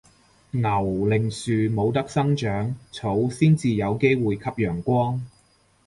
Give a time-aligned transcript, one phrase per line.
[0.49, 5.23] 牛令樹冇得生長，草先至有機會吸陽光